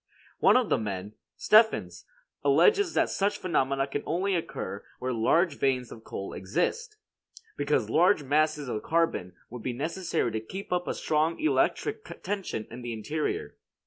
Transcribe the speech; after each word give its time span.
One 0.39 0.57
of 0.57 0.71
these 0.71 0.79
men, 0.79 1.13
Steffens, 1.37 2.05
alleges 2.43 2.95
that 2.95 3.11
such 3.11 3.37
phenomena 3.37 3.85
can 3.85 4.01
only 4.07 4.33
occur 4.33 4.83
where 4.97 5.13
large 5.13 5.59
veins 5.59 5.91
of 5.91 6.03
coal 6.03 6.33
exist, 6.33 6.97
because 7.55 7.87
large 7.87 8.23
masses 8.23 8.67
of 8.67 8.81
carbon 8.81 9.33
would 9.51 9.61
be 9.61 9.73
necessary 9.73 10.31
to 10.31 10.39
keep 10.41 10.73
up 10.73 10.87
a 10.87 10.95
strong 10.95 11.39
electric 11.39 12.03
tension 12.23 12.65
in 12.71 12.81
the 12.81 12.93
interior. 12.93 13.57